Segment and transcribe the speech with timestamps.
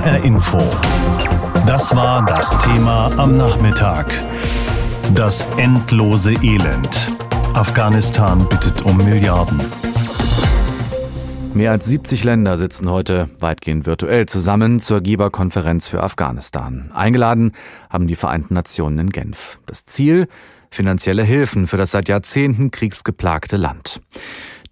[0.00, 0.58] HR Info.
[1.66, 4.06] Das war das Thema am Nachmittag.
[5.14, 7.12] Das endlose Elend.
[7.52, 9.60] Afghanistan bittet um Milliarden.
[11.52, 16.90] Mehr als 70 Länder sitzen heute weitgehend virtuell zusammen zur Geberkonferenz für Afghanistan.
[16.94, 17.52] Eingeladen
[17.90, 19.58] haben die Vereinten Nationen in Genf.
[19.66, 20.28] Das Ziel?
[20.70, 24.00] Finanzielle Hilfen für das seit Jahrzehnten kriegsgeplagte Land.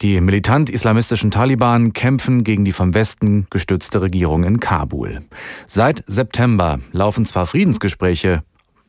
[0.00, 5.22] Die militant-islamistischen Taliban kämpfen gegen die vom Westen gestützte Regierung in Kabul.
[5.66, 8.44] Seit September laufen zwar Friedensgespräche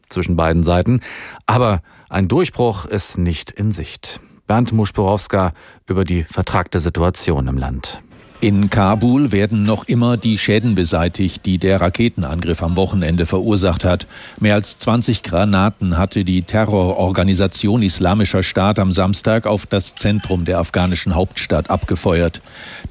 [0.10, 1.00] zwischen beiden Seiten,
[1.48, 4.20] aber ein Durchbruch ist nicht in Sicht.
[4.46, 5.54] Bernd Muschborowska
[5.88, 8.04] über die vertragte Situation im Land.
[8.42, 14.08] In Kabul werden noch immer die Schäden beseitigt, die der Raketenangriff am Wochenende verursacht hat.
[14.40, 20.60] Mehr als 20 Granaten hatte die Terrororganisation Islamischer Staat am Samstag auf das Zentrum der
[20.60, 22.42] afghanischen Hauptstadt abgefeuert.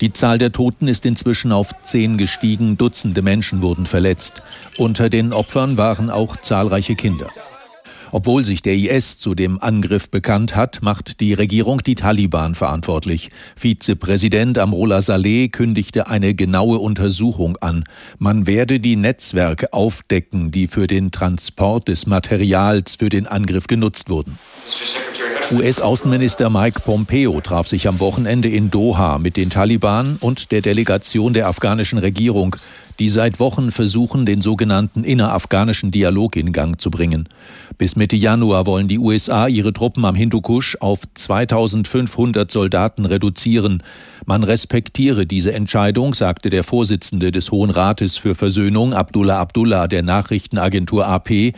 [0.02, 4.42] Die Zahl der Toten ist inzwischen auf zehn gestiegen, Dutzende Menschen wurden verletzt.
[4.76, 7.28] Unter den Opfern waren auch zahlreiche Kinder.
[8.12, 13.30] Obwohl sich der IS zu dem Angriff bekannt hat, macht die Regierung die Taliban verantwortlich.
[13.56, 17.84] Vizepräsident Amrullah Saleh kündigte eine genaue Untersuchung an.
[18.18, 24.08] Man werde die Netzwerke aufdecken, die für den Transport des Materials für den Angriff genutzt
[24.08, 24.38] wurden.
[25.50, 31.32] US-Außenminister Mike Pompeo traf sich am Wochenende in Doha mit den Taliban und der Delegation
[31.32, 32.54] der afghanischen Regierung,
[32.98, 37.30] die seit Wochen versuchen, den sogenannten innerafghanischen Dialog in Gang zu bringen.
[37.78, 43.82] Bis Mitte Januar wollen die USA ihre Truppen am Hindukusch auf 2500 Soldaten reduzieren.
[44.26, 50.02] Man respektiere diese Entscheidung, sagte der Vorsitzende des Hohen Rates für Versöhnung Abdullah Abdullah der
[50.02, 51.54] Nachrichtenagentur AP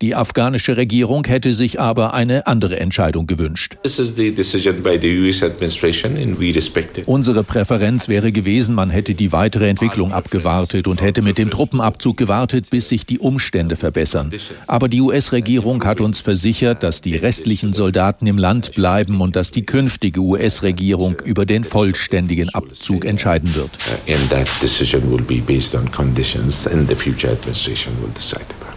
[0.00, 3.76] die afghanische Regierung hätte sich aber eine andere Entscheidung gewünscht.
[7.06, 12.16] Unsere Präferenz wäre gewesen, man hätte die weitere Entwicklung abgewartet und hätte mit dem Truppenabzug
[12.16, 14.30] gewartet, bis sich die Umstände verbessern.
[14.68, 19.50] Aber die US-Regierung hat uns versichert, dass die restlichen Soldaten im Land bleiben und dass
[19.50, 23.70] die künftige US-Regierung über den vollständigen Abzug entscheiden wird.
[24.08, 28.67] And that decision will be based on conditions and the future administration will decide about.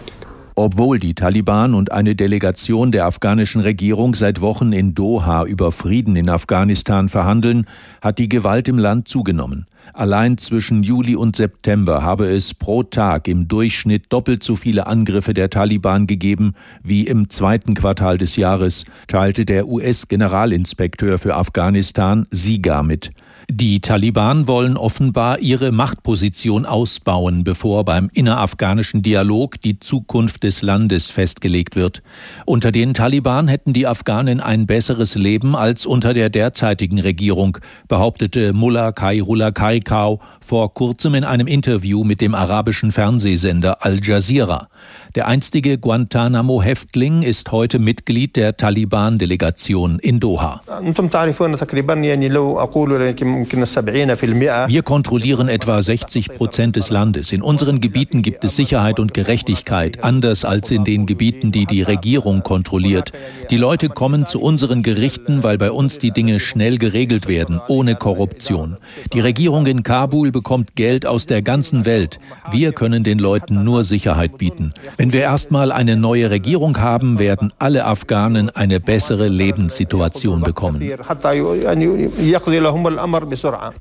[0.54, 6.14] Obwohl die Taliban und eine Delegation der afghanischen Regierung seit Wochen in Doha über Frieden
[6.14, 7.66] in Afghanistan verhandeln,
[8.02, 9.66] hat die Gewalt im Land zugenommen.
[9.94, 15.34] Allein zwischen Juli und September habe es pro Tag im Durchschnitt doppelt so viele Angriffe
[15.34, 22.82] der Taliban gegeben wie im zweiten Quartal des Jahres, teilte der US-Generalinspekteur für Afghanistan SIGA
[22.82, 23.10] mit.
[23.50, 31.10] Die Taliban wollen offenbar ihre Machtposition ausbauen, bevor beim innerafghanischen Dialog die Zukunft des Landes
[31.10, 32.02] festgelegt wird.
[32.46, 37.58] Unter den Taliban hätten die Afghanen ein besseres Leben als unter der derzeitigen Regierung,
[37.88, 39.50] behauptete Mullah Kairullah
[39.82, 44.68] Kaikau vor kurzem in einem Interview mit dem arabischen Fernsehsender Al Jazeera.
[45.14, 50.62] Der einstige Guantanamo-Häftling ist heute Mitglied der Taliban-Delegation in Doha.
[54.68, 57.32] Wir kontrollieren etwa 60 Prozent des Landes.
[57.32, 61.82] In unseren Gebieten gibt es Sicherheit und Gerechtigkeit, anders als in den Gebieten, die die
[61.82, 63.12] Regierung kontrolliert.
[63.50, 67.96] Die Leute kommen zu unseren Gerichten, weil bei uns die Dinge schnell geregelt werden, ohne
[67.96, 68.78] Korruption.
[69.12, 72.18] Die Regierung in Kabul bekommt Geld aus der ganzen Welt.
[72.50, 74.72] Wir können den Leuten nur Sicherheit bieten.
[75.02, 80.80] Wenn wir erstmal eine neue Regierung haben, werden alle Afghanen eine bessere Lebenssituation bekommen.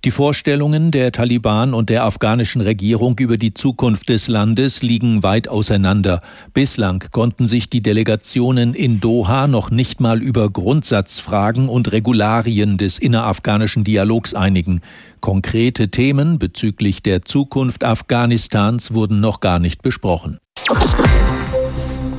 [0.04, 5.48] Die Vorstellungen der Taliban und der afghanischen Regierung über die Zukunft des Landes liegen weit
[5.48, 6.22] auseinander.
[6.56, 12.98] Bislang konnten sich die Delegationen in Doha noch nicht mal über Grundsatzfragen und Regularien des
[12.98, 14.82] innerafghanischen Dialogs einigen.
[15.20, 20.40] Konkrete Themen bezüglich der Zukunft Afghanistans wurden noch gar nicht besprochen.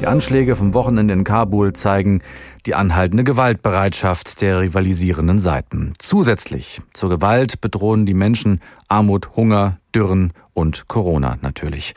[0.02, 2.22] Die Anschläge vom Wochenende in Kabul zeigen
[2.66, 5.92] die anhaltende Gewaltbereitschaft der rivalisierenden Seiten.
[5.96, 11.94] Zusätzlich zur Gewalt bedrohen die Menschen Armut, Hunger, Dürren und Corona natürlich.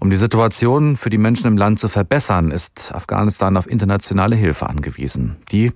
[0.00, 4.68] Um die Situation für die Menschen im Land zu verbessern, ist Afghanistan auf internationale Hilfe
[4.68, 5.36] angewiesen.
[5.52, 5.72] Die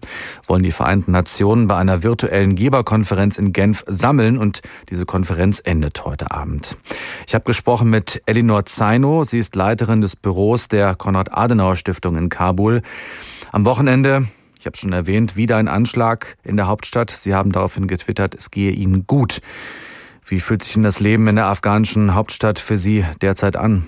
[0.47, 6.05] wollen die Vereinten Nationen bei einer virtuellen Geberkonferenz in Genf sammeln und diese Konferenz endet
[6.05, 6.77] heute Abend.
[7.27, 9.25] Ich habe gesprochen mit Elinor Zaino.
[9.25, 12.83] Sie ist Leiterin des Büros der Konrad-Adenauer-Stiftung in Kabul.
[13.51, 14.27] Am Wochenende
[14.63, 17.11] ich habe schon erwähnt, wieder ein Anschlag in der Hauptstadt.
[17.11, 19.41] Sie haben daraufhin getwittert, es gehe Ihnen gut.
[20.25, 23.85] Wie fühlt sich denn das Leben in der afghanischen Hauptstadt für Sie derzeit an?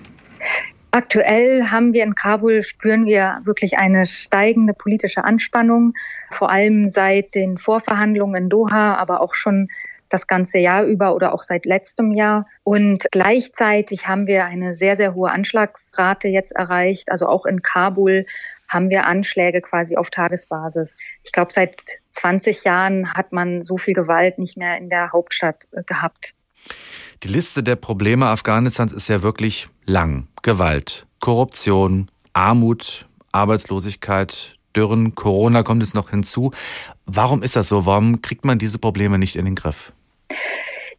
[0.91, 5.95] Aktuell haben wir in Kabul, spüren wir wirklich eine steigende politische Anspannung,
[6.31, 9.69] vor allem seit den Vorverhandlungen in Doha, aber auch schon
[10.09, 12.47] das ganze Jahr über oder auch seit letztem Jahr.
[12.63, 17.11] Und gleichzeitig haben wir eine sehr, sehr hohe Anschlagsrate jetzt erreicht.
[17.11, 18.25] Also auch in Kabul
[18.75, 20.99] haben wir Anschläge quasi auf Tagesbasis.
[21.23, 25.69] Ich glaube, seit 20 Jahren hat man so viel Gewalt nicht mehr in der Hauptstadt
[25.73, 26.35] äh, gehabt.
[27.23, 30.29] Die Liste der Probleme Afghanistans ist ja wirklich lang.
[30.43, 36.51] Gewalt, Korruption, Armut, Arbeitslosigkeit, Dürren, Corona kommt jetzt noch hinzu.
[37.07, 37.87] Warum ist das so?
[37.87, 39.93] Warum kriegt man diese Probleme nicht in den Griff?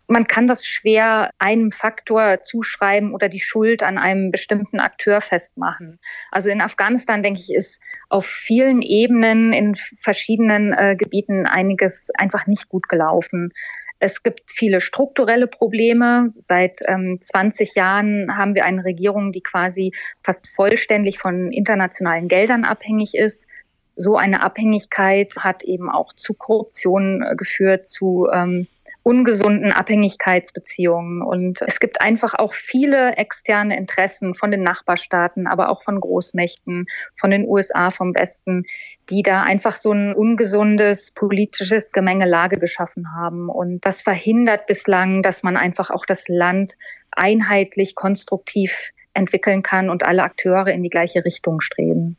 [0.08, 6.00] Man kann das schwer einem Faktor zuschreiben oder die Schuld an einem bestimmten Akteur festmachen.
[6.32, 12.48] Also in Afghanistan, denke ich, ist auf vielen Ebenen in verschiedenen äh, Gebieten einiges einfach
[12.48, 13.52] nicht gut gelaufen.
[14.00, 16.30] Es gibt viele strukturelle Probleme.
[16.32, 22.66] Seit ähm, 20 Jahren haben wir eine Regierung, die quasi fast vollständig von internationalen Geldern
[22.66, 23.48] abhängig ist
[23.96, 28.68] so eine Abhängigkeit hat eben auch zu Korruption äh, geführt, zu ähm,
[29.06, 31.22] ungesunden Abhängigkeitsbeziehungen.
[31.22, 36.88] Und es gibt einfach auch viele externe Interessen von den Nachbarstaaten, aber auch von Großmächten,
[37.16, 38.64] von den USA, vom Westen,
[39.12, 43.48] die da einfach so ein ungesundes politisches Gemengelage geschaffen haben.
[43.48, 46.74] Und das verhindert bislang, dass man einfach auch das Land
[47.12, 52.18] einheitlich, konstruktiv entwickeln kann und alle Akteure in die gleiche Richtung streben.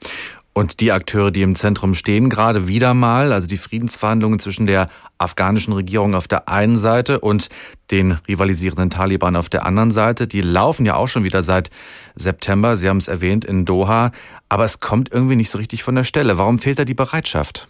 [0.57, 4.89] Und die Akteure, die im Zentrum stehen, gerade wieder mal, also die Friedensverhandlungen zwischen der
[5.19, 7.51] afghanischen Regierung auf der einen Seite und
[7.91, 11.69] den rivalisierenden Taliban auf der anderen Seite, die laufen ja auch schon wieder seit
[12.15, 14.13] September, Sie haben es erwähnt, in Doha,
[14.49, 16.39] aber es kommt irgendwie nicht so richtig von der Stelle.
[16.39, 17.69] Warum fehlt da die Bereitschaft?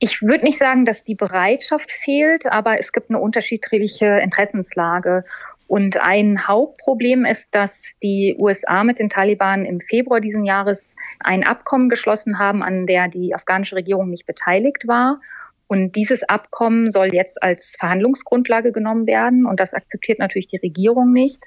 [0.00, 5.22] Ich würde nicht sagen, dass die Bereitschaft fehlt, aber es gibt eine unterschiedliche Interessenslage.
[5.68, 11.46] Und ein Hauptproblem ist, dass die USA mit den Taliban im Februar diesen Jahres ein
[11.46, 15.20] Abkommen geschlossen haben, an der die afghanische Regierung nicht beteiligt war.
[15.66, 19.44] Und dieses Abkommen soll jetzt als Verhandlungsgrundlage genommen werden.
[19.44, 21.44] Und das akzeptiert natürlich die Regierung nicht.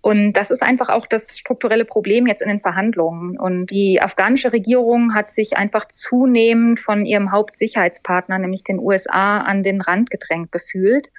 [0.00, 3.36] Und das ist einfach auch das strukturelle Problem jetzt in den Verhandlungen.
[3.40, 9.64] Und die afghanische Regierung hat sich einfach zunehmend von ihrem Hauptsicherheitspartner, nämlich den USA, an
[9.64, 11.10] den Rand gedrängt gefühlt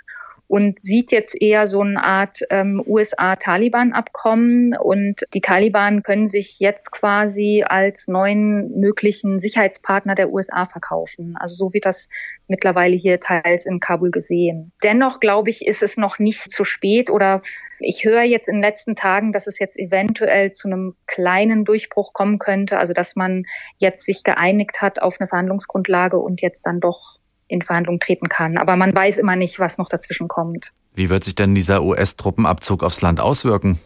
[0.49, 4.75] und sieht jetzt eher so eine Art ähm, USA-Taliban-Abkommen.
[4.75, 11.35] Und die Taliban können sich jetzt quasi als neuen möglichen Sicherheitspartner der USA verkaufen.
[11.39, 12.09] Also so wird das
[12.47, 14.71] mittlerweile hier teils in Kabul gesehen.
[14.81, 17.41] Dennoch glaube ich, ist es noch nicht zu spät oder
[17.79, 22.11] ich höre jetzt in den letzten Tagen, dass es jetzt eventuell zu einem kleinen Durchbruch
[22.11, 23.43] kommen könnte, also dass man
[23.77, 27.19] jetzt sich geeinigt hat auf eine Verhandlungsgrundlage und jetzt dann doch
[27.49, 28.57] in Verhandlungen treten kann.
[28.57, 30.71] Aber man weiß immer nicht, was noch dazwischen kommt.
[30.93, 33.79] Wie wird sich denn dieser US-Truppenabzug aufs Land auswirken?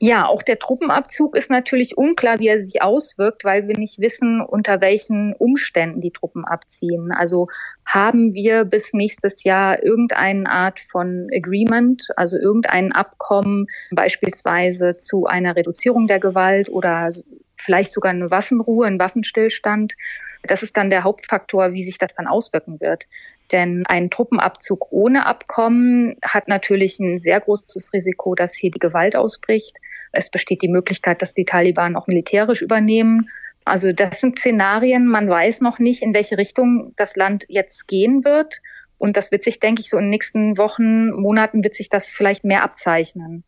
[0.00, 4.40] Ja, auch der Truppenabzug ist natürlich unklar, wie er sich auswirkt, weil wir nicht wissen,
[4.40, 7.12] unter welchen Umständen die Truppen abziehen.
[7.12, 7.48] Also
[7.86, 15.56] haben wir bis nächstes Jahr irgendeine Art von Agreement, also irgendein Abkommen, beispielsweise zu einer
[15.56, 17.08] Reduzierung der Gewalt oder
[17.56, 19.94] vielleicht sogar eine Waffenruhe, einen Waffenstillstand.
[20.42, 23.06] Das ist dann der Hauptfaktor, wie sich das dann auswirken wird.
[23.52, 29.16] Denn ein Truppenabzug ohne Abkommen hat natürlich ein sehr großes Risiko, dass hier die Gewalt
[29.16, 29.78] ausbricht.
[30.12, 33.28] Es besteht die Möglichkeit, dass die Taliban auch militärisch übernehmen.
[33.64, 38.24] Also das sind Szenarien, man weiß noch nicht, in welche Richtung das Land jetzt gehen
[38.24, 38.60] wird.
[39.04, 42.10] Und das wird sich, denke ich, so in den nächsten Wochen, Monaten wird sich das
[42.10, 43.44] vielleicht mehr abzeichnen.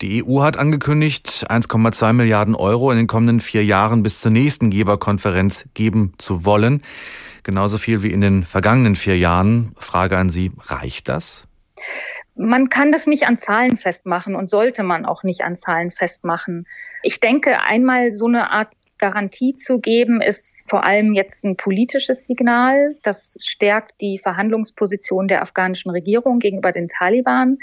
[0.00, 4.70] Die EU hat angekündigt, 1,2 Milliarden Euro in den kommenden vier Jahren bis zur nächsten
[4.70, 6.80] Geberkonferenz geben zu wollen.
[7.42, 9.72] Genauso viel wie in den vergangenen vier Jahren.
[9.76, 11.48] Frage an Sie, reicht das?
[12.36, 16.68] Man kann das nicht an Zahlen festmachen und sollte man auch nicht an Zahlen festmachen.
[17.02, 18.68] Ich denke, einmal so eine Art
[19.00, 22.96] Garantie zu geben, ist vor allem jetzt ein politisches Signal.
[23.02, 27.58] Das stärkt die Verhandlungsposition der afghanischen Regierung gegenüber den Taliban.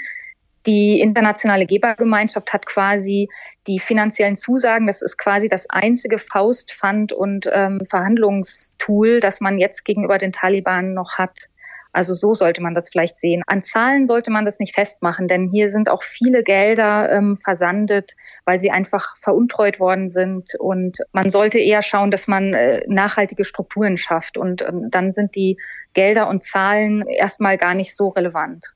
[0.66, 3.28] Die internationale Gebergemeinschaft hat quasi
[3.66, 9.84] die finanziellen Zusagen, das ist quasi das einzige Faustpfand und ähm, Verhandlungstool, das man jetzt
[9.84, 11.48] gegenüber den Taliban noch hat.
[11.92, 13.42] Also so sollte man das vielleicht sehen.
[13.46, 18.12] An Zahlen sollte man das nicht festmachen, denn hier sind auch viele Gelder ähm, versandet,
[18.44, 20.50] weil sie einfach veruntreut worden sind.
[20.58, 24.36] Und man sollte eher schauen, dass man äh, nachhaltige Strukturen schafft.
[24.36, 25.58] Und ähm, dann sind die
[25.94, 28.74] Gelder und Zahlen erstmal gar nicht so relevant.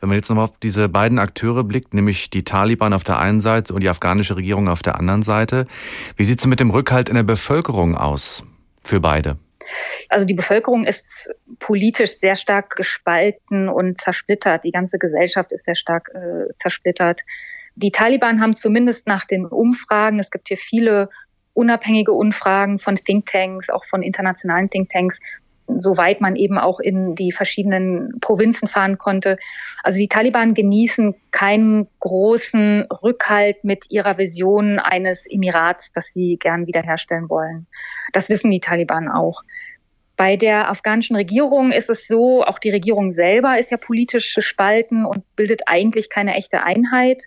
[0.00, 3.40] Wenn man jetzt nochmal auf diese beiden Akteure blickt, nämlich die Taliban auf der einen
[3.40, 5.66] Seite und die afghanische Regierung auf der anderen Seite,
[6.16, 8.44] wie sieht es mit dem Rückhalt in der Bevölkerung aus
[8.84, 9.38] für beide?
[10.08, 11.04] Also die Bevölkerung ist
[11.58, 14.64] politisch sehr stark gespalten und zersplittert.
[14.64, 17.22] Die ganze Gesellschaft ist sehr stark äh, zersplittert.
[17.74, 21.10] Die Taliban haben zumindest nach den Umfragen, es gibt hier viele
[21.52, 25.20] unabhängige Umfragen von Thinktanks, auch von internationalen Thinktanks,
[25.76, 29.38] soweit man eben auch in die verschiedenen Provinzen fahren konnte.
[29.82, 36.66] Also die Taliban genießen keinen großen Rückhalt mit ihrer Vision eines Emirats, das sie gern
[36.66, 37.66] wiederherstellen wollen.
[38.12, 39.42] Das wissen die Taliban auch.
[40.16, 45.06] Bei der afghanischen Regierung ist es so, auch die Regierung selber ist ja politisch gespalten
[45.06, 47.22] und bildet eigentlich keine echte Einheit.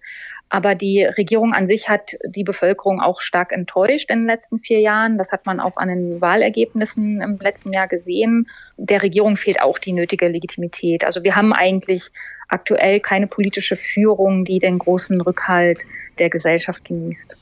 [0.54, 4.82] Aber die Regierung an sich hat die Bevölkerung auch stark enttäuscht in den letzten vier
[4.82, 5.18] Jahren.
[5.18, 8.48] Das hat man auch an den Wahlergebnissen im letzten Jahr gesehen.
[8.78, 11.06] Der Regierung fehlt auch die nötige Legitimität.
[11.06, 12.10] Also wir haben eigentlich
[12.50, 15.86] aktuell keine politische Führung, die den großen Rückhalt
[16.20, 17.38] der Gesellschaft genießt.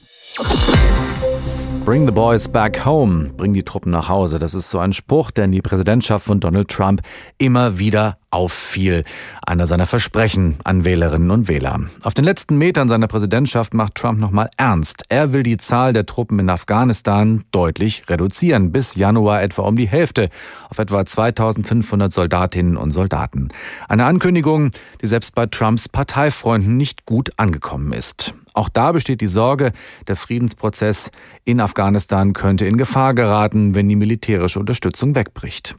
[1.89, 3.31] Bring the boys back home.
[3.35, 4.37] Bring die Truppen nach Hause.
[4.37, 7.01] Das ist so ein Spruch, der in die Präsidentschaft von Donald Trump
[7.39, 9.03] immer wieder auffiel.
[9.43, 11.79] Einer seiner Versprechen an Wählerinnen und Wähler.
[12.03, 15.01] Auf den letzten Metern seiner Präsidentschaft macht Trump nochmal ernst.
[15.09, 18.71] Er will die Zahl der Truppen in Afghanistan deutlich reduzieren.
[18.71, 20.29] Bis Januar etwa um die Hälfte.
[20.69, 23.49] Auf etwa 2500 Soldatinnen und Soldaten.
[23.87, 24.69] Eine Ankündigung,
[25.01, 28.35] die selbst bei Trumps Parteifreunden nicht gut angekommen ist.
[28.53, 29.71] Auch da besteht die Sorge,
[30.07, 31.11] der Friedensprozess
[31.45, 35.75] in Afghanistan könnte in Gefahr geraten, wenn die militärische Unterstützung wegbricht.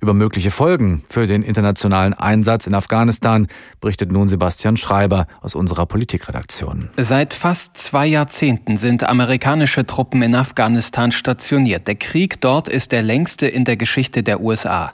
[0.00, 3.46] Über mögliche Folgen für den internationalen Einsatz in Afghanistan
[3.80, 6.90] berichtet nun Sebastian Schreiber aus unserer Politikredaktion.
[6.96, 11.86] Seit fast zwei Jahrzehnten sind amerikanische Truppen in Afghanistan stationiert.
[11.86, 14.90] Der Krieg dort ist der längste in der Geschichte der USA.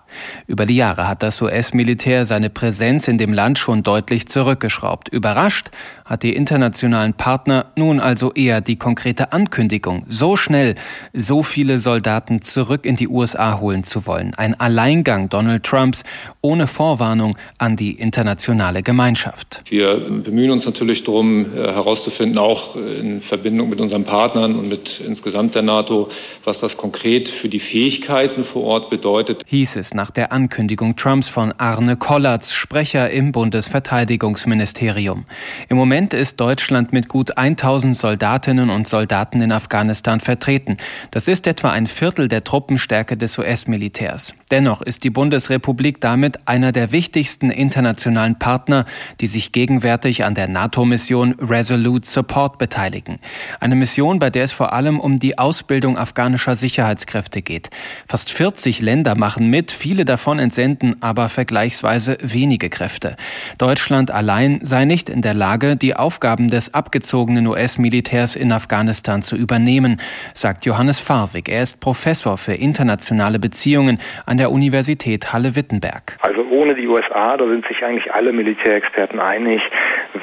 [0.46, 5.08] Über die Jahre hat das US-Militär seine Präsenz in dem Land schon deutlich zurückgeschraubt.
[5.08, 5.70] Überrascht
[6.04, 10.74] hat die internationalen Partner nun also eher die konkrete Ankündigung, so schnell
[11.12, 14.34] so viele Soldaten zurück in die USA holen zu wollen.
[14.34, 16.02] Ein Alleingang Donald Trumps
[16.40, 19.60] ohne Vorwarnung an die internationale Gemeinschaft.
[19.66, 25.02] Wir bemühen uns natürlich darum, äh, herauszufinden, auch in Verbindung mit unseren Partnern und mit
[25.06, 26.08] insgesamt der NATO,
[26.42, 29.42] was das konkret für die Fähigkeiten vor Ort bedeutet.
[29.46, 35.26] Hieß es nach der Ankündigung Trumps von Arne Kollatz, Sprecher im Bundesverteidigungsministerium.
[35.68, 40.78] Im Moment ist Deutschland mit gut 1000 Soldatinnen und Soldaten in Afghanistan vertreten.
[41.10, 44.32] Das ist etwa ein Viertel der Truppenstärke des US-Militärs.
[44.62, 48.84] Dennoch ist die Bundesrepublik damit einer der wichtigsten internationalen Partner,
[49.20, 53.18] die sich gegenwärtig an der NATO-Mission Resolute Support beteiligen.
[53.58, 57.70] Eine Mission, bei der es vor allem um die Ausbildung afghanischer Sicherheitskräfte geht.
[58.06, 63.16] Fast 40 Länder machen mit, viele davon entsenden aber vergleichsweise wenige Kräfte.
[63.58, 69.34] Deutschland allein sei nicht in der Lage, die Aufgaben des abgezogenen US-Militärs in Afghanistan zu
[69.34, 70.00] übernehmen,
[70.34, 71.48] sagt Johannes Farwig.
[71.48, 76.18] Er ist Professor für internationale Beziehungen an der Universität Halle-Wittenberg.
[76.20, 79.62] Also ohne die USA, da sind sich eigentlich alle Militärexperten einig,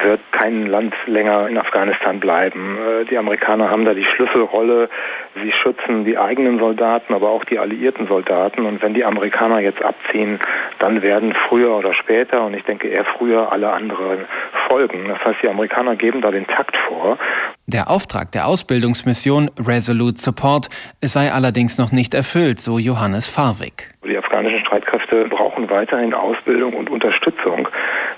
[0.03, 2.77] wird kein Land länger in Afghanistan bleiben.
[2.77, 4.89] Äh, die Amerikaner haben da die Schlüsselrolle.
[5.41, 8.65] Sie schützen die eigenen Soldaten, aber auch die alliierten Soldaten.
[8.65, 10.39] Und wenn die Amerikaner jetzt abziehen,
[10.79, 14.25] dann werden früher oder später, und ich denke eher früher, alle anderen
[14.69, 15.07] folgen.
[15.07, 17.17] Das heißt, die Amerikaner geben da den Takt vor.
[17.71, 20.69] Der Auftrag der Ausbildungsmission Resolute Support
[21.03, 23.93] sei allerdings noch nicht erfüllt, so Johannes Farwig.
[24.03, 27.67] Die afghanischen Streitkräfte brauchen weiterhin Ausbildung und Unterstützung.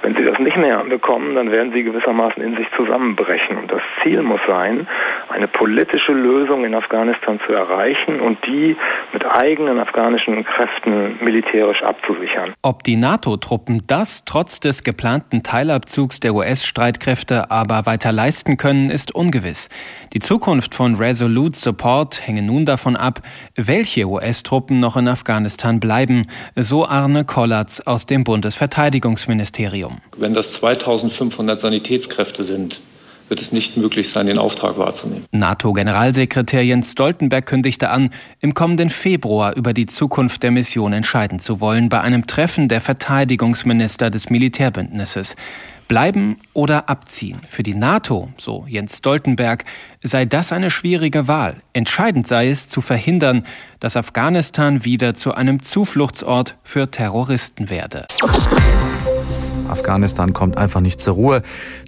[0.02, 3.58] Wenn sie das nicht mehr bekommen, dann werden sie gewissermaßen in sich zusammenbrechen.
[3.58, 4.88] Und das Ziel muss sein,
[5.30, 8.76] eine politische Lösung in Afghanistan zu erreichen und die
[9.14, 12.54] mit eigenen afghanischen Kräften militärisch abzusichern.
[12.64, 19.14] Ob die NATO-Truppen das trotz des geplanten Teilabzugs der US-Streitkräfte aber weiter leisten können, ist
[19.14, 19.70] ungewiss.
[20.14, 23.20] Die Zukunft von Resolute Support hänge nun davon ab,
[23.56, 29.91] welche US-Truppen noch in Afghanistan bleiben, so Arne Kollatz aus dem Bundesverteidigungsministerium.
[30.18, 32.82] Wenn das 2500 Sanitätskräfte sind,
[33.32, 35.26] wird es nicht möglich sein, den Auftrag wahrzunehmen.
[35.32, 41.62] NATO-Generalsekretär Jens Stoltenberg kündigte an, im kommenden Februar über die Zukunft der Mission entscheiden zu
[41.62, 45.38] wollen bei einem Treffen der Verteidigungsminister des Militärbündnisses.
[45.88, 47.40] Bleiben oder abziehen.
[47.50, 49.64] Für die NATO, so Jens Stoltenberg,
[50.04, 51.56] sei das eine schwierige Wahl.
[51.74, 53.44] Entscheidend sei es, zu verhindern,
[53.80, 58.06] dass Afghanistan wieder zu einem Zufluchtsort für Terroristen werde.
[59.72, 61.42] Afghanistan kommt einfach nicht zur Ruhe.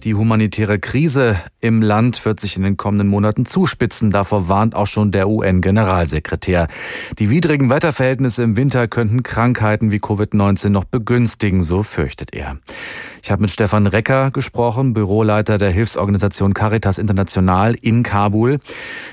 [0.03, 4.09] Die humanitäre Krise im Land wird sich in den kommenden Monaten zuspitzen.
[4.09, 6.67] Davor warnt auch schon der UN-Generalsekretär.
[7.19, 12.57] Die widrigen Wetterverhältnisse im Winter könnten Krankheiten wie Covid-19 noch begünstigen, so fürchtet er.
[13.25, 18.59] Ich habe mit Stefan Recker gesprochen, Büroleiter der Hilfsorganisation Caritas International in Kabul.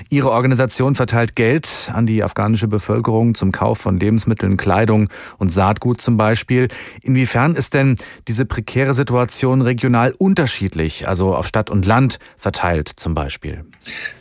[0.09, 6.01] Ihre Organisation verteilt Geld an die afghanische Bevölkerung zum Kauf von Lebensmitteln, Kleidung und Saatgut
[6.01, 6.67] zum Beispiel.
[7.01, 7.95] Inwiefern ist denn
[8.27, 13.65] diese prekäre Situation regional unterschiedlich, also auf Stadt und Land verteilt zum Beispiel?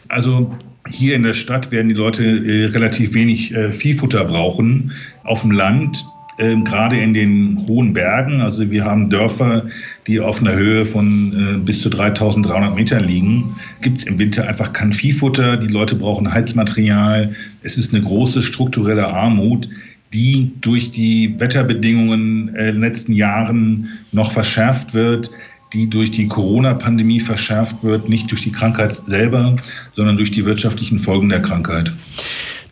[0.09, 0.57] Also
[0.89, 4.93] hier in der Stadt werden die Leute äh, relativ wenig äh, Viehfutter brauchen.
[5.25, 6.07] Auf dem Land
[6.39, 8.41] ähm, gerade in den hohen Bergen.
[8.41, 9.67] Also wir haben Dörfer,
[10.07, 13.57] die auf einer Höhe von äh, bis zu 3300 Meter liegen.
[13.83, 15.59] Gibt es im Winter einfach kein Viehfutter.
[15.59, 17.35] Die Leute brauchen Heizmaterial.
[17.63, 19.69] Es ist eine große strukturelle Armut
[20.13, 25.31] die durch die Wetterbedingungen in den letzten Jahren noch verschärft wird,
[25.73, 29.55] die durch die Corona-Pandemie verschärft wird, nicht durch die Krankheit selber,
[29.93, 31.93] sondern durch die wirtschaftlichen Folgen der Krankheit.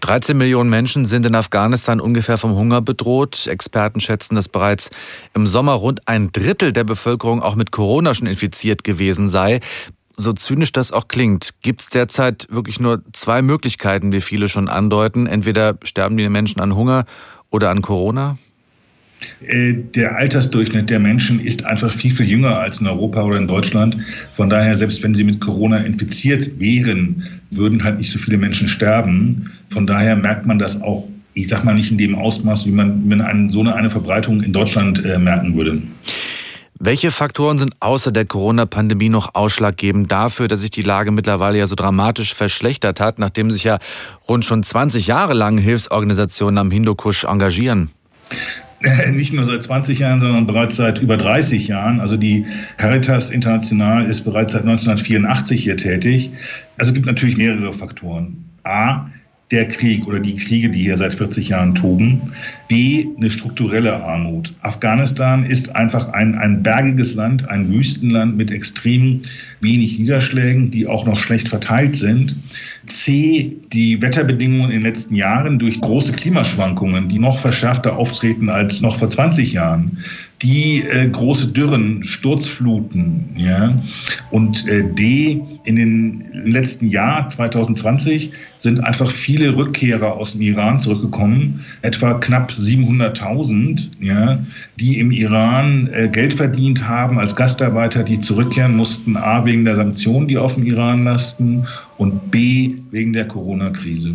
[0.00, 3.46] 13 Millionen Menschen sind in Afghanistan ungefähr vom Hunger bedroht.
[3.46, 4.90] Experten schätzen, dass bereits
[5.34, 9.60] im Sommer rund ein Drittel der Bevölkerung auch mit Corona schon infiziert gewesen sei.
[10.20, 14.68] So zynisch das auch klingt, gibt es derzeit wirklich nur zwei Möglichkeiten, wie viele schon
[14.68, 15.28] andeuten.
[15.28, 17.04] Entweder sterben die Menschen an Hunger
[17.50, 18.36] oder an Corona?
[19.46, 23.46] Äh, der Altersdurchschnitt der Menschen ist einfach viel, viel jünger als in Europa oder in
[23.46, 23.96] Deutschland.
[24.34, 27.22] Von daher, selbst wenn sie mit Corona infiziert wären,
[27.52, 29.52] würden halt nicht so viele Menschen sterben.
[29.70, 33.08] Von daher merkt man das auch, ich sag mal, nicht in dem Ausmaß, wie man,
[33.08, 35.80] wie man so eine, eine Verbreitung in Deutschland äh, merken würde.
[36.80, 41.66] Welche Faktoren sind außer der Corona-Pandemie noch ausschlaggebend dafür, dass sich die Lage mittlerweile ja
[41.66, 43.78] so dramatisch verschlechtert hat, nachdem sich ja
[44.28, 47.90] rund schon 20 Jahre lang Hilfsorganisationen am Hindukusch engagieren?
[49.10, 51.98] nicht nur seit 20 Jahren, sondern bereits seit über 30 Jahren.
[51.98, 56.30] Also die Caritas International ist bereits seit 1984 hier tätig.
[56.78, 58.44] Also es gibt natürlich mehrere Faktoren.
[58.62, 59.06] A,
[59.50, 62.32] der Krieg oder die Kriege, die hier seit 40 Jahren toben.
[62.68, 64.52] B, eine strukturelle Armut.
[64.60, 69.22] Afghanistan ist einfach ein, ein bergiges Land, ein Wüstenland mit extrem
[69.60, 72.36] wenig Niederschlägen, die auch noch schlecht verteilt sind.
[72.86, 78.82] C, die Wetterbedingungen in den letzten Jahren durch große Klimaschwankungen, die noch verschärfter auftreten als
[78.82, 79.98] noch vor 20 Jahren
[80.42, 83.76] die äh, große Dürren, Sturzfluten, ja.
[84.30, 90.80] Und äh, D, in den letzten Jahr 2020 sind einfach viele Rückkehrer aus dem Iran
[90.80, 94.38] zurückgekommen, etwa knapp 700.000, ja,
[94.78, 99.74] die im Iran äh, Geld verdient haben als Gastarbeiter, die zurückkehren mussten, a wegen der
[99.74, 101.66] Sanktionen, die auf dem Iran lasten,
[101.96, 104.14] und b wegen der Corona-Krise.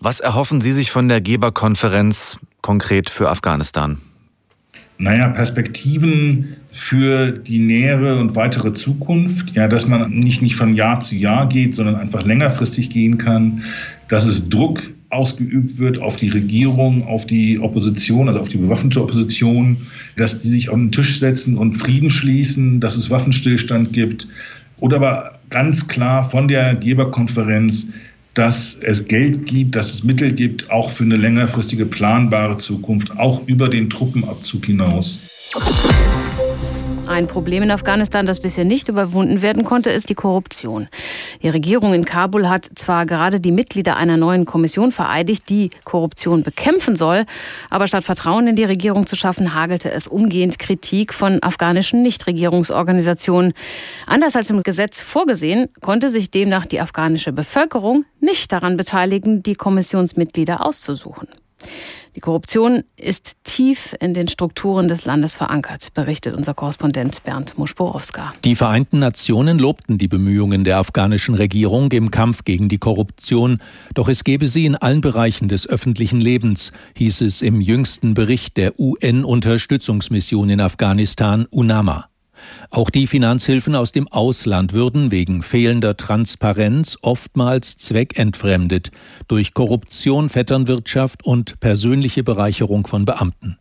[0.00, 3.98] Was erhoffen Sie sich von der Geberkonferenz konkret für Afghanistan?
[4.98, 11.00] Naja, Perspektiven für die nähere und weitere Zukunft, ja, dass man nicht, nicht von Jahr
[11.00, 13.62] zu Jahr geht, sondern einfach längerfristig gehen kann,
[14.08, 19.00] dass es Druck ausgeübt wird auf die Regierung, auf die Opposition, also auf die bewaffnete
[19.00, 19.78] Opposition,
[20.16, 24.26] dass die sich auf den Tisch setzen und Frieden schließen, dass es Waffenstillstand gibt.
[24.78, 27.88] Oder aber ganz klar von der Geberkonferenz,
[28.34, 33.46] dass es Geld gibt, dass es Mittel gibt, auch für eine längerfristige planbare Zukunft, auch
[33.46, 35.20] über den Truppenabzug hinaus.
[37.14, 40.88] Ein Problem in Afghanistan, das bisher nicht überwunden werden konnte, ist die Korruption.
[41.44, 46.42] Die Regierung in Kabul hat zwar gerade die Mitglieder einer neuen Kommission vereidigt, die Korruption
[46.42, 47.24] bekämpfen soll,
[47.70, 53.52] aber statt Vertrauen in die Regierung zu schaffen, hagelte es umgehend Kritik von afghanischen Nichtregierungsorganisationen.
[54.08, 59.54] Anders als im Gesetz vorgesehen, konnte sich demnach die afghanische Bevölkerung nicht daran beteiligen, die
[59.54, 61.28] Kommissionsmitglieder auszusuchen.
[62.16, 68.32] Die Korruption ist tief in den Strukturen des Landes verankert, berichtet unser Korrespondent Bernd Muschborowska.
[68.44, 73.60] Die Vereinten Nationen lobten die Bemühungen der afghanischen Regierung im Kampf gegen die Korruption,
[73.94, 78.56] doch es gebe sie in allen Bereichen des öffentlichen Lebens, hieß es im jüngsten Bericht
[78.58, 82.08] der UN-Unterstützungsmission in Afghanistan UNAMA.
[82.70, 88.90] Auch die Finanzhilfen aus dem Ausland würden wegen fehlender Transparenz oftmals zweckentfremdet
[89.28, 93.58] durch Korruption, Vetternwirtschaft und persönliche Bereicherung von Beamten.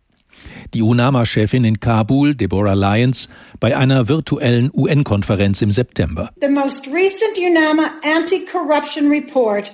[0.73, 6.29] Die UNAMA-Chefin in Kabul, Deborah Lyons, bei einer virtuellen UN-Konferenz im September.
[6.41, 7.83] The most recent UNAMA
[8.17, 9.71] anti-corruption report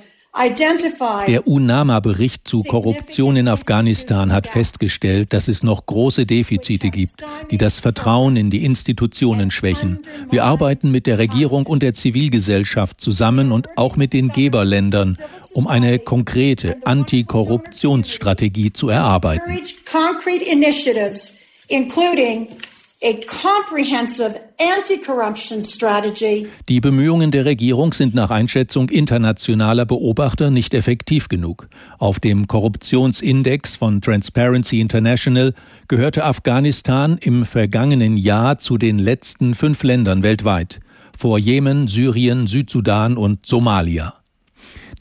[1.27, 7.57] der UNAMA-Bericht zu Korruption in Afghanistan hat festgestellt, dass es noch große Defizite gibt, die
[7.57, 9.99] das Vertrauen in die Institutionen schwächen.
[10.29, 15.17] Wir arbeiten mit der Regierung und der Zivilgesellschaft zusammen und auch mit den Geberländern,
[15.53, 19.59] um eine konkrete Antikorruptionsstrategie zu erarbeiten.
[26.67, 31.69] Die Bemühungen der Regierung sind nach Einschätzung internationaler Beobachter nicht effektiv genug.
[31.97, 35.53] Auf dem Korruptionsindex von Transparency International
[35.87, 40.81] gehörte Afghanistan im vergangenen Jahr zu den letzten fünf Ländern weltweit,
[41.17, 44.18] vor Jemen, Syrien, Südsudan und Somalia.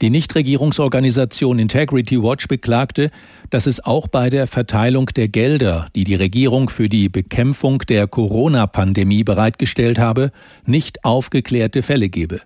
[0.01, 3.11] Die Nichtregierungsorganisation Integrity Watch beklagte,
[3.49, 8.07] dass es auch bei der Verteilung der Gelder, die die Regierung für die Bekämpfung der
[8.07, 10.31] Corona-Pandemie bereitgestellt habe,
[10.65, 12.39] nicht aufgeklärte Fälle gebe.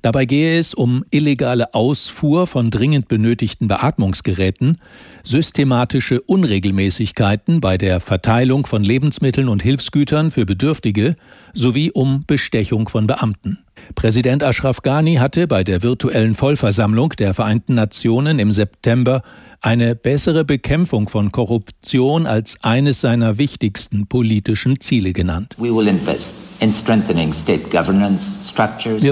[0.00, 4.78] Dabei gehe es um illegale Ausfuhr von dringend benötigten Beatmungsgeräten,
[5.22, 11.14] systematische Unregelmäßigkeiten bei der Verteilung von Lebensmitteln und Hilfsgütern für Bedürftige
[11.52, 13.65] sowie um Bestechung von Beamten.
[13.94, 19.22] Präsident Ashraf Ghani hatte bei der virtuellen Vollversammlung der Vereinten Nationen im September
[19.60, 25.56] eine bessere Bekämpfung von Korruption als eines seiner wichtigsten politischen Ziele genannt.
[25.58, 25.74] Wir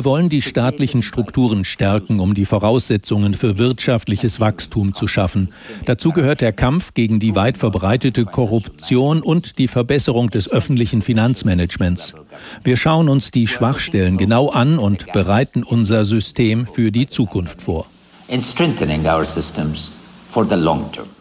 [0.05, 5.49] wollen die staatlichen Strukturen stärken, um die Voraussetzungen für wirtschaftliches Wachstum zu schaffen.
[5.87, 12.15] Dazu gehört der Kampf gegen die weit verbreitete Korruption und die Verbesserung des öffentlichen Finanzmanagements.
[12.63, 17.87] Wir schauen uns die Schwachstellen genau an und bereiten unser System für die Zukunft vor.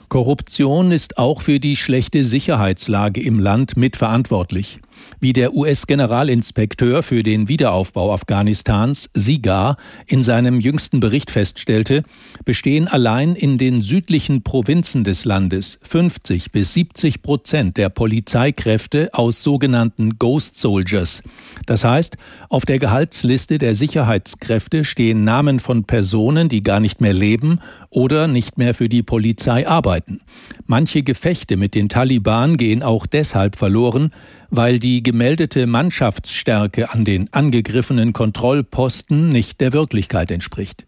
[0.10, 4.80] Korruption ist auch für die schlechte Sicherheitslage im Land mitverantwortlich.
[5.20, 12.04] Wie der US-Generalinspekteur für den Wiederaufbau Afghanistans, SIGA, in seinem jüngsten Bericht feststellte,
[12.46, 19.44] bestehen allein in den südlichen Provinzen des Landes 50 bis 70 Prozent der Polizeikräfte aus
[19.44, 21.24] sogenannten Ghost Soldiers.
[21.66, 22.18] Das heißt,
[22.50, 28.28] auf der Gehaltsliste der Sicherheitskräfte stehen Namen von Personen, die gar nicht mehr leben oder
[28.28, 30.20] nicht mehr für die Polizei arbeiten.
[30.66, 34.12] Manche Gefechte mit den Taliban gehen auch deshalb verloren,
[34.56, 40.86] weil die gemeldete Mannschaftsstärke an den angegriffenen Kontrollposten nicht der Wirklichkeit entspricht.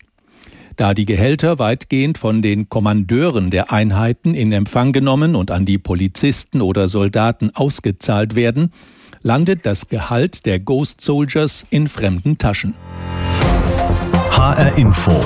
[0.76, 5.80] Da die Gehälter weitgehend von den Kommandeuren der Einheiten in Empfang genommen und an die
[5.80, 8.72] Polizisten oder Soldaten ausgezahlt werden,
[9.24, 12.76] landet das Gehalt der Ghost Soldiers in fremden Taschen.
[14.30, 15.20] HR Info.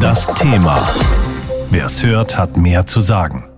[0.00, 0.86] Das Thema.
[1.70, 3.53] Wer es hört, hat mehr zu sagen.